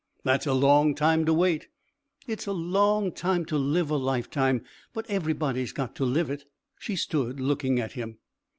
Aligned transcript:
"That's 0.23 0.47
a 0.47 0.53
long 0.55 0.95
time 0.95 1.25
to 1.27 1.33
wait." 1.35 1.67
"It's 2.25 2.47
a 2.47 2.53
long 2.53 3.11
time 3.11 3.45
to 3.45 3.55
live 3.55 3.91
a 3.91 3.97
life 3.97 4.31
time, 4.31 4.63
but 4.93 5.07
everybody's 5.11 5.73
got 5.73 5.93
to 5.97 6.05
live 6.05 6.31
it." 6.31 6.45
She 6.79 6.95
stood, 6.95 7.39
looking 7.39 7.79
at 7.79 7.91
him. 7.91 8.17